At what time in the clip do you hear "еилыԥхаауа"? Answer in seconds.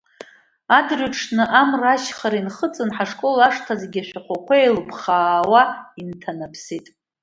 4.59-5.61